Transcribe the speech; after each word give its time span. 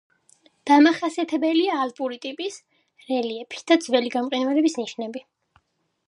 დამახასიათებელია 0.69 1.75
ალპური 1.81 2.17
ტიპის 2.23 2.57
რელიეფი 3.09 3.61
და 3.73 3.77
ძველი 3.83 4.09
გამყინვარების 4.15 4.79
ნიშნები. 4.81 5.23